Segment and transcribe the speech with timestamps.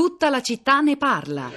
[0.00, 1.50] Tutta la città ne parla.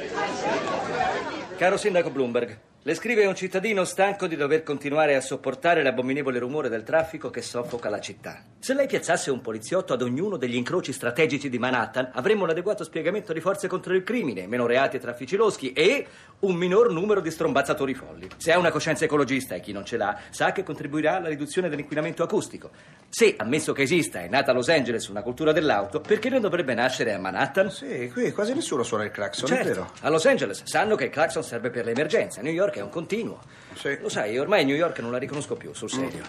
[1.56, 6.68] Caro sindaco Bloomberg, le scrive un cittadino stanco di dover continuare a sopportare l'abominevole rumore
[6.68, 8.44] del traffico che soffoca la città.
[8.60, 12.84] Se lei piazzasse un poliziotto ad ognuno degli incroci strategici di Manhattan, avremmo un adeguato
[12.84, 16.06] spiegamento di forze contro il crimine, meno reati e traffici loschi e
[16.40, 18.28] un minor numero di strombazzatori folli.
[18.36, 21.70] Se ha una coscienza ecologista e chi non ce l'ha, sa che contribuirà alla riduzione
[21.70, 22.70] dell'inquinamento acustico.
[23.08, 26.74] Se, ammesso che esista, è nata a Los Angeles una cultura dell'auto, perché non dovrebbe
[26.74, 27.72] nascere a Manhattan?
[27.72, 29.92] Sì, qui quasi nessuno suona il clacson, Certo, è vero?
[30.02, 32.84] a Los Angeles sanno che il clacson serve per le emergenze, a New York è
[32.84, 33.40] un continuo.
[33.74, 33.98] Sì.
[34.00, 36.24] Lo sai, ormai New York non la riconosco più, sul serio.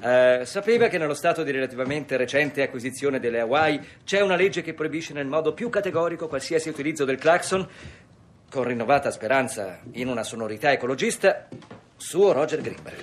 [0.00, 4.72] Eh, sapeva che nello stato di relativamente recente acquisizione delle Hawaii c'è una legge che
[4.72, 7.66] proibisce nel modo più categorico qualsiasi utilizzo del clacson,
[8.48, 11.48] con rinnovata speranza in una sonorità ecologista,
[11.96, 12.98] suo Roger Greenberg.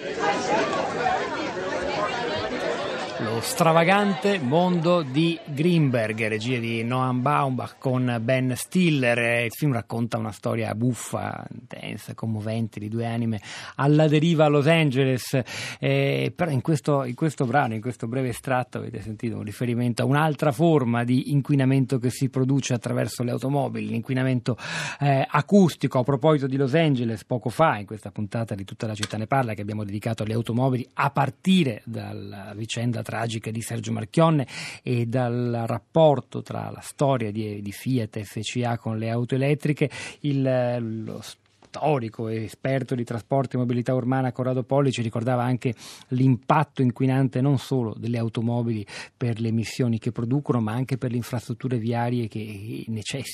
[3.40, 9.45] Stravagante mondo di Greenberg, regia di Noam Baumbach con Ben Stiller.
[9.45, 13.39] Il film racconta una storia buffa, intensa, commovente di due anime
[13.76, 15.39] alla deriva a Los Angeles.
[15.80, 20.02] Eh, però in questo, in questo brano, in questo breve estratto, avete sentito un riferimento
[20.02, 24.58] a un'altra forma di inquinamento che si produce attraverso le automobili, l'inquinamento
[25.00, 26.00] eh, acustico.
[26.00, 29.28] A proposito di Los Angeles, poco fa, in questa puntata di Tutta la città ne
[29.28, 34.47] parla, che abbiamo dedicato alle automobili, a partire dalla vicenda tragica di Sergio Marchionne
[34.81, 39.89] e dal rapporto tra la storia di, di Fiat e FCA con le auto elettriche,
[40.22, 41.22] il, lo
[41.68, 45.73] storico e esperto di trasporto e mobilità urbana Corrado Polli ci ricordava anche
[46.10, 51.18] l'impatto inquinante non solo delle automobili per le emissioni che producono, ma anche per le
[51.18, 52.86] infrastrutture viarie che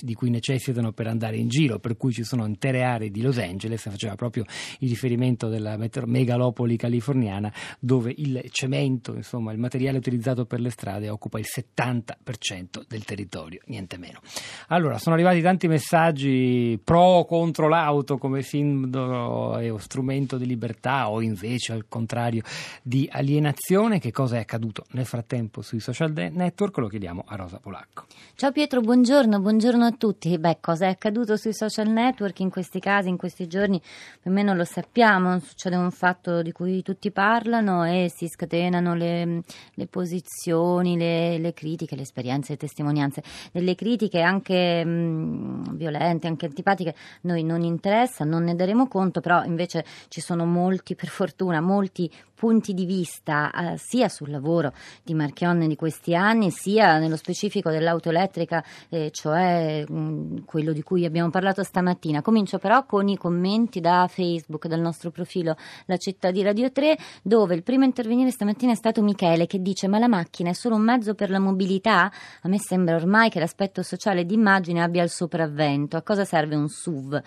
[0.01, 3.37] di cui necessitano per andare in giro, per cui ci sono intere aree di Los
[3.37, 4.43] Angeles, faceva proprio
[4.79, 11.09] il riferimento della megalopoli californiana, dove il cemento, insomma il materiale utilizzato per le strade
[11.09, 14.19] occupa il 70% del territorio, niente meno.
[14.67, 21.09] Allora, sono arrivati tanti messaggi pro o contro l'auto come simbolo e strumento di libertà
[21.09, 22.41] o invece al contrario
[22.81, 23.99] di alienazione.
[23.99, 26.77] Che cosa è accaduto nel frattempo sui social network?
[26.77, 28.05] Lo chiediamo a Rosa Polacco.
[28.35, 30.37] Ciao Pietro, buongiorno, buongiorno a tutti.
[30.37, 33.81] Beh, cosa è accaduto sui social network in questi casi, in questi giorni?
[34.21, 38.95] Più o meno lo sappiamo, succede un fatto di cui tutti parlano e si scatenano
[38.95, 39.43] le,
[39.73, 43.21] le posizioni, le, le, critiche, le esperienze, le testimonianze.
[43.51, 49.43] Delle critiche anche mh, violente, anche antipatiche, noi non interessa, non ne daremo conto, però
[49.43, 52.11] invece ci sono molti, per fortuna, molti
[52.43, 57.69] punti di vista eh, sia sul lavoro di Marchionne di questi anni, sia nello specifico
[57.69, 62.21] dell'auto elettrica, eh, cioè mh, quello di cui abbiamo parlato stamattina.
[62.21, 66.97] Comincio però con i commenti da Facebook, dal nostro profilo La città di Radio 3,
[67.21, 70.53] dove il primo a intervenire stamattina è stato Michele che dice ma la macchina è
[70.53, 72.11] solo un mezzo per la mobilità?
[72.41, 75.95] A me sembra ormai che l'aspetto sociale d'immagine abbia il sopravvento.
[75.95, 77.21] A cosa serve un SUV?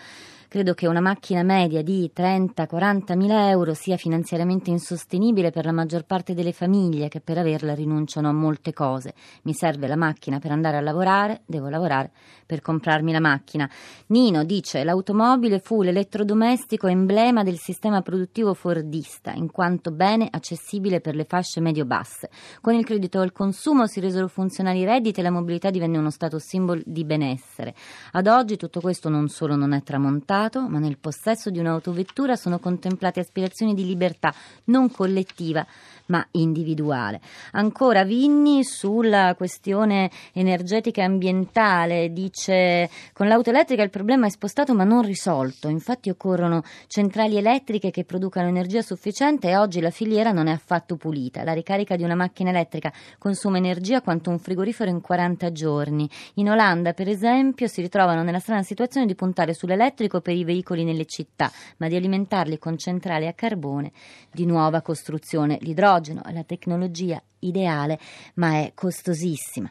[0.49, 6.05] Credo che una macchina media di 30-40 mila euro sia finanziariamente insostenibile per la maggior
[6.05, 9.15] parte delle famiglie che per averla rinunciano a molte cose.
[9.43, 12.13] Mi serve la macchina per andare a lavorare, devo lavorare
[12.47, 13.69] per comprarmi la macchina.
[14.07, 21.17] Nino dice l'automobile fu l'elettrodomestico emblema del sistema produttivo fordista, in quanto bene accessibile per
[21.17, 22.31] le fasce medio-basse.
[22.61, 26.11] Con il credito al consumo si resero funzionali i redditi e la mobilità divenne uno
[26.11, 27.75] stato simbolo di benessere.
[28.13, 32.59] Ad oggi tutto questo non solo non è tramontato, ma nel possesso di un'autovettura sono
[32.59, 34.33] contemplate aspirazioni di libertà
[34.65, 35.67] non collettiva,
[36.07, 37.21] ma individuale.
[37.53, 44.75] Ancora Vinni sulla questione energetica e ambientale dice con l'auto elettrica il problema è spostato
[44.75, 50.33] ma non risolto, infatti occorrono centrali elettriche che producano energia sufficiente e oggi la filiera
[50.33, 51.43] non è affatto pulita.
[51.43, 56.09] La ricarica di una macchina elettrica consuma energia quanto un frigorifero in 40 giorni.
[56.35, 60.83] In Olanda, per esempio, si ritrovano nella strana situazione di puntare sull'elettrico per i veicoli
[60.83, 63.93] nelle città, ma di alimentarli con centrali a carbone
[64.33, 65.57] di nuova costruzione.
[65.61, 67.97] L'idrogeno è la tecnologia ideale,
[68.35, 69.71] ma è costosissima.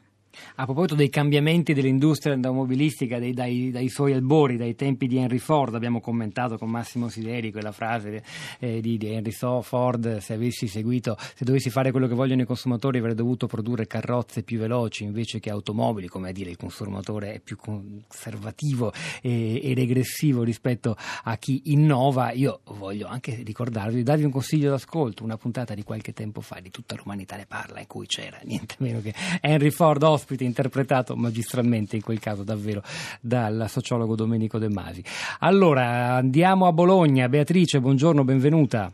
[0.56, 5.38] A proposito dei cambiamenti dell'industria automobilistica dei, dai, dai, suoi albori, dai tempi di Henry
[5.38, 8.24] Ford, abbiamo commentato con Massimo Sideri quella frase
[8.60, 12.46] eh, di, di, Henry Ford, se avessi seguito, se dovessi fare quello che vogliono i
[12.46, 17.34] consumatori avrei dovuto produrre carrozze più veloci invece che automobili, come a dire il consumatore
[17.34, 22.32] è più conservativo e, e regressivo rispetto a chi innova.
[22.32, 26.70] Io voglio anche ricordarvi, darvi un consiglio d'ascolto, una puntata di qualche tempo fa di
[26.70, 31.96] tutta l'umanità ne parla in cui c'era niente meno che Henry Ford ospite interpretato magistralmente
[31.96, 32.82] in quel caso davvero
[33.22, 35.04] dal sociologo Domenico De Masi.
[35.42, 37.30] Allora andiamo a Bologna.
[37.30, 38.90] Beatrice, buongiorno, benvenuta.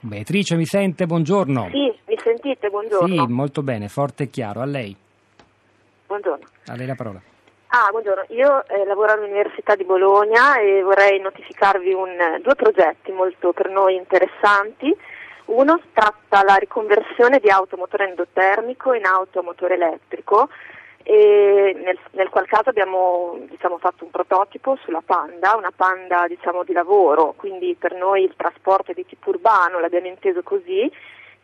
[0.00, 1.06] Beatrice mi sente?
[1.06, 1.68] Buongiorno.
[1.72, 2.68] Sì, mi sentite?
[2.68, 3.08] Buongiorno.
[3.08, 4.60] Sì, molto bene, forte e chiaro.
[4.60, 4.94] A lei.
[6.06, 6.44] buongiorno.
[6.66, 7.20] A lei la parola.
[7.68, 8.24] Ah, buongiorno.
[8.28, 13.96] Io eh, lavoro all'Università di Bologna e vorrei notificarvi un, due progetti molto per noi
[13.96, 14.94] interessanti.
[15.48, 20.50] Uno tratta la riconversione di automotore endotermico in auto a motore elettrico
[21.02, 26.64] e nel, nel qual caso abbiamo diciamo, fatto un prototipo sulla Panda, una Panda diciamo,
[26.64, 30.92] di lavoro, quindi per noi il trasporto è di tipo urbano, l'abbiamo inteso così,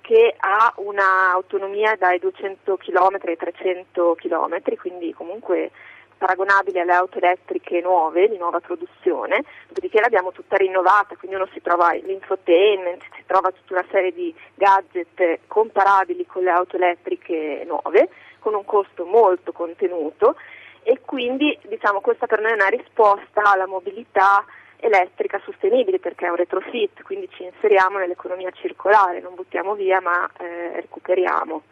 [0.03, 5.71] che ha un'autonomia dai 200 km ai 300 km, quindi comunque
[6.17, 11.61] paragonabile alle auto elettriche nuove, di nuova produzione, dopodiché l'abbiamo tutta rinnovata, quindi uno si
[11.61, 18.09] trova l'infotainment, si trova tutta una serie di gadget comparabili con le auto elettriche nuove,
[18.39, 20.37] con un costo molto contenuto
[20.83, 24.45] e quindi diciamo questa per noi è una risposta alla mobilità
[24.77, 30.29] elettrica sostenibile perché è un retrofit, quindi ci inseriamo nell'economia circolare, non buttiamo via ma
[30.39, 31.63] eh, recuperiamo.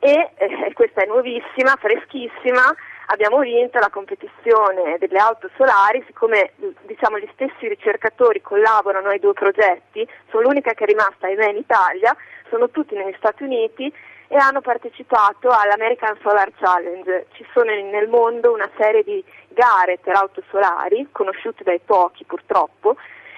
[0.00, 2.74] E eh, questa è nuovissima, freschissima,
[3.06, 6.52] abbiamo vinto la competizione delle auto solari, siccome
[6.82, 11.56] diciamo, gli stessi ricercatori collaborano ai due progetti, sono l'unica che è rimasta ahimè in
[11.56, 12.16] Italia,
[12.48, 13.92] sono tutti negli Stati Uniti
[14.28, 17.26] e hanno partecipato all'American Solar Challenge.
[17.32, 22.96] Ci sono nel mondo una serie di gare per auto solari, conosciute dai pochi purtroppo,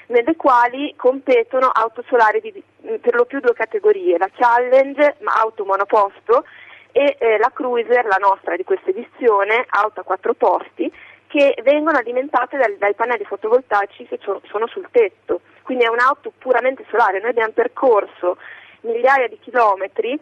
[0.08, 2.62] nelle quali competono auto solari di
[3.00, 6.44] per lo più due categorie, la Challenge, ma auto monoposto,
[6.92, 10.92] e eh, la Cruiser, la nostra di questa edizione, auto a quattro posti,
[11.26, 15.40] che vengono alimentate dal, dai pannelli fotovoltaici che sono sul tetto.
[15.62, 17.20] Quindi è un'auto puramente solare.
[17.20, 18.36] Noi abbiamo percorso
[18.82, 20.18] migliaia di chilometri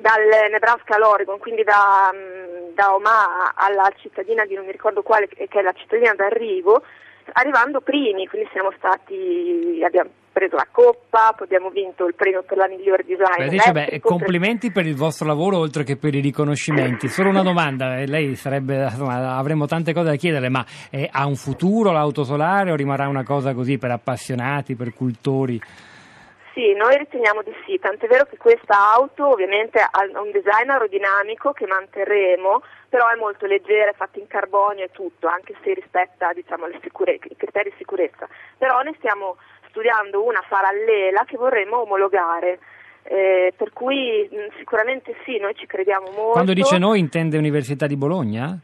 [0.00, 5.28] dal Nebraska all'Oregon, quindi da, mm, da Omaha alla cittadina di non mi ricordo quale,
[5.28, 6.82] che è la cittadina d'arrivo,
[7.34, 12.66] arrivando primi, quindi siamo stati, abbiamo preso la coppa, abbiamo vinto il premio per la
[12.66, 13.48] miglior design.
[13.48, 17.08] Dice, beh, complimenti per il vostro lavoro oltre che per i riconoscimenti.
[17.08, 21.26] Solo una domanda, eh, lei sarebbe, insomma, avremo tante cose da chiedere, ma eh, ha
[21.26, 25.60] un futuro l'auto solare o rimarrà una cosa così per appassionati, per cultori?
[26.54, 31.52] Sì, noi riteniamo di sì, tant'è vero che questa auto ovviamente ha un design aerodinamico
[31.52, 36.34] che manterremo, però è molto leggera, è fatta in carbonio e tutto, anche se rispetta
[36.34, 38.28] diciamo, sicure- i criteri di sicurezza.
[38.58, 39.36] Però ne stiamo
[39.72, 42.58] studiando una parallela che vorremmo omologare.
[43.04, 46.32] Eh, per cui mh, sicuramente sì, noi ci crediamo molto.
[46.32, 48.56] Quando dice noi intende Università di Bologna?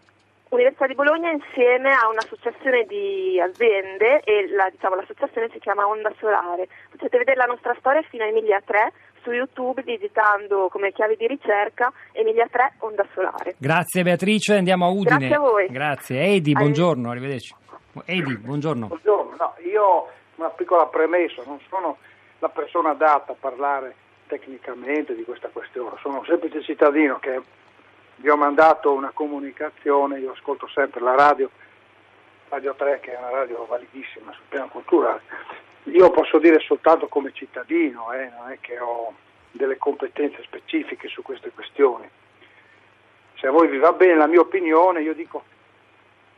[0.50, 6.12] Università di Bologna insieme a un'associazione di aziende e la, diciamo, l'associazione si chiama Onda
[6.18, 6.68] Solare.
[6.90, 11.26] Potete vedere la nostra storia fino a Emilia 3 su YouTube digitando come chiave di
[11.26, 13.56] ricerca Emilia 3 Onda Solare.
[13.58, 15.18] Grazie Beatrice, andiamo a Udine.
[15.18, 15.66] Grazie a voi.
[15.66, 16.22] Grazie.
[16.34, 17.54] Edi, buongiorno, arrivederci.
[18.04, 18.86] Edi, buongiorno.
[18.86, 20.06] Buongiorno, no, io
[20.38, 21.98] una piccola premessa, non sono
[22.38, 23.94] la persona adatta a parlare
[24.26, 27.40] tecnicamente di questa questione, sono un semplice cittadino che
[28.16, 31.50] vi ho mandato una comunicazione, io ascolto sempre la radio,
[32.48, 35.20] Radio 3 che è una radio validissima sul piano culturale,
[35.84, 39.12] io posso dire soltanto come cittadino, eh, non è che ho
[39.50, 42.08] delle competenze specifiche su queste questioni.
[43.34, 45.44] Se a voi vi va bene la mia opinione, io dico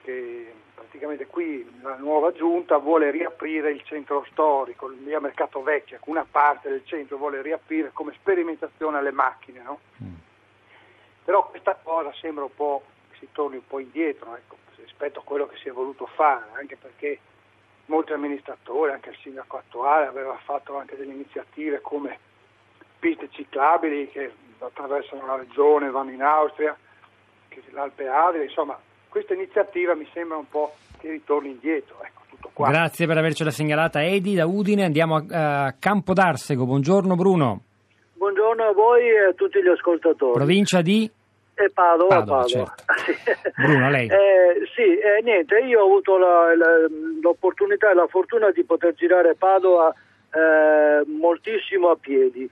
[0.03, 5.99] che praticamente qui la nuova giunta vuole riaprire il centro storico, il via Mercato Vecchio,
[6.05, 9.81] una parte del centro vuole riaprire come sperimentazione alle macchine, no?
[10.03, 10.15] mm.
[11.25, 15.23] Però questa cosa sembra un po' che si torni un po' indietro ecco, rispetto a
[15.23, 17.19] quello che si è voluto fare, anche perché
[17.87, 22.19] molti amministratori, anche il sindaco attuale, aveva fatto anche delle iniziative come
[22.99, 26.77] piste ciclabili che attraversano la regione, vanno in Austria,
[27.73, 28.79] l'Alpe Adria, insomma
[29.11, 31.97] questa iniziativa mi sembra un po' che ritorni indietro.
[32.03, 32.71] Ecco, tutto qua.
[32.71, 37.63] Grazie per avercela segnalata Edi da Udine, andiamo a, a Campo d'Arsego, buongiorno Bruno.
[38.15, 40.33] Buongiorno a voi e a tutti gli ascoltatori.
[40.33, 41.11] Provincia di?
[41.55, 42.75] E Padova, Padova, Padova.
[42.77, 43.51] Certo.
[43.61, 44.07] Bruno, lei?
[44.07, 46.87] Eh, sì, eh, niente, io ho avuto la, la,
[47.21, 49.93] l'opportunità e la fortuna di poter girare Padova
[50.33, 52.49] eh, moltissimo a piedi,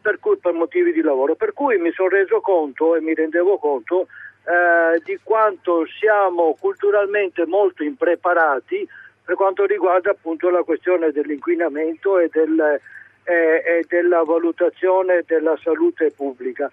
[0.00, 3.58] per, cui, per motivi di lavoro, per cui mi sono reso conto e mi rendevo
[3.58, 4.06] conto
[4.48, 8.88] eh, di quanto siamo culturalmente molto impreparati
[9.22, 12.80] per quanto riguarda appunto la questione dell'inquinamento e, del,
[13.24, 16.70] eh, e della valutazione della salute pubblica.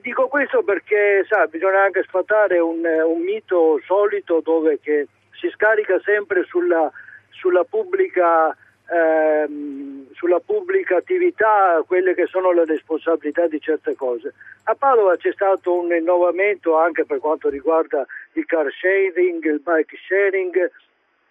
[0.00, 6.42] Dico questo perché sa, bisogna anche sfatare un, un mito solito dove si scarica sempre
[6.44, 6.90] sulla,
[7.30, 8.56] sulla pubblica
[8.92, 14.34] ehm, sulla pubblica attività quelle che sono le responsabilità di certe cose.
[14.64, 19.96] A Padova c'è stato un innovamento anche per quanto riguarda il car sharing, il bike
[20.06, 20.70] sharing,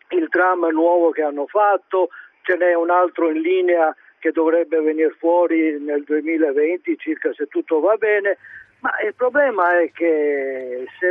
[0.10, 2.10] il tram nuovo che hanno fatto,
[2.41, 7.80] ce n'è un altro in linea che dovrebbe venire fuori nel 2020 circa se tutto
[7.80, 8.38] va bene,
[8.82, 11.08] Ma il problema è che se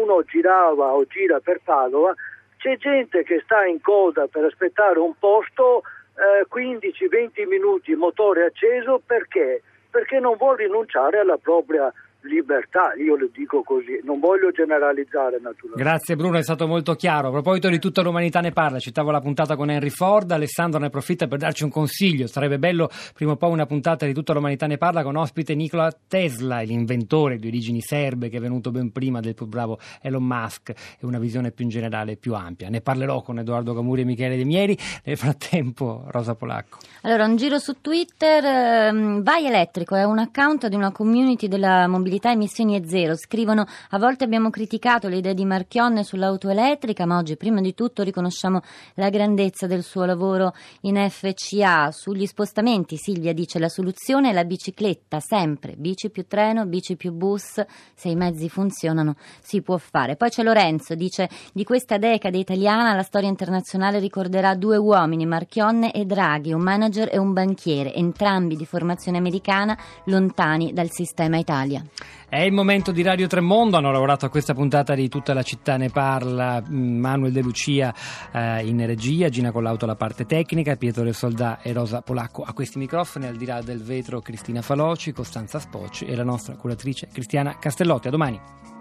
[0.00, 2.14] uno girava o gira per Padova,
[2.58, 5.82] c'è gente che sta in coda per aspettare un posto
[6.18, 9.62] eh, 15-20 minuti motore acceso perché?
[9.90, 15.82] Perché non vuole rinunciare alla propria libertà, io le dico così, non voglio generalizzare naturalmente.
[15.82, 17.28] Grazie Bruno, è stato molto chiaro.
[17.28, 20.86] A proposito di tutta l'umanità ne parla, citavo la puntata con Henry Ford, Alessandro ne
[20.86, 24.66] approfitta per darci un consiglio, sarebbe bello prima o poi una puntata di tutta l'umanità
[24.66, 29.20] ne parla con ospite Nikola Tesla, l'inventore di origini serbe che è venuto ben prima
[29.20, 32.68] del più bravo Elon Musk e una visione più in generale più ampia.
[32.68, 36.78] Ne parlerò con Edoardo Camuri e Michele De Mieri, nel frattempo Rosa Polacco.
[37.02, 41.86] Allora, un giro su Twitter, ehm, Vai Elettrico è un account di una community della
[41.86, 43.14] mobilità mobilità emissioni è zero.
[43.16, 47.74] Scrivono a volte abbiamo criticato le idee di Marchionne sull'auto elettrica, ma oggi prima di
[47.74, 48.62] tutto riconosciamo
[48.94, 51.90] la grandezza del suo lavoro in FCA.
[51.92, 57.12] Sugli spostamenti Silvia dice la soluzione è la bicicletta, sempre bici più treno, bici più
[57.12, 57.62] bus,
[57.94, 60.16] se i mezzi funzionano si può fare.
[60.16, 65.92] Poi c'è Lorenzo, dice di questa decade italiana la storia internazionale ricorderà due uomini, Marchionne
[65.92, 71.84] e Draghi, un manager e un banchiere, entrambi di formazione americana, lontani dal sistema Italia.
[72.28, 75.76] È il momento di Radio Tremondo, hanno lavorato a questa puntata di Tutta la città
[75.76, 77.94] ne parla, mm, Manuel De Lucia
[78.32, 82.52] eh, in regia, Gina Collauto alla parte tecnica, Pietro Del Soldà e Rosa Polacco a
[82.52, 87.08] questi microfoni, al di là del vetro Cristina Faloci, Costanza Spocci e la nostra curatrice
[87.12, 88.08] Cristiana Castellotti.
[88.08, 88.77] A domani.